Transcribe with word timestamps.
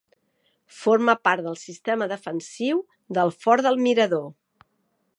Forma 0.77 1.15
part 1.27 1.45
del 1.49 1.59
sistema 1.65 2.09
defensiu 2.13 2.83
del 3.19 3.37
Fort 3.45 3.67
del 3.69 3.81
Mirador. 3.87 4.29